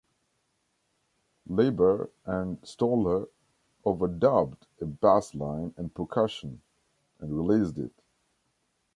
Leiber 1.47 2.09
and 2.25 2.57
Stoller 2.65 3.27
overdubbed 3.85 4.61
a 4.81 4.85
bassline 4.85 5.77
and 5.77 5.93
percussion, 5.93 6.59
and 7.19 7.37
released 7.37 7.77
it. 7.77 7.93